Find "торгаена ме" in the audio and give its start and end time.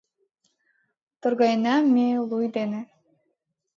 1.21-2.07